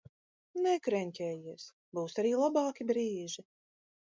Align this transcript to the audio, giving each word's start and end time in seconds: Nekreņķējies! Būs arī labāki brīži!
Nekreņķējies! 0.61 1.67
Būs 1.99 2.17
arī 2.25 2.33
labāki 2.45 2.89
brīži! 2.93 3.45